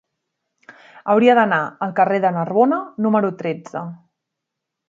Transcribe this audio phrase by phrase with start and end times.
[1.13, 3.85] Hauria d'anar al carrer de Narbona número tretze.